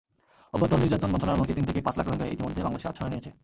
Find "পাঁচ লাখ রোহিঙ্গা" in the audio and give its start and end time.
1.85-2.33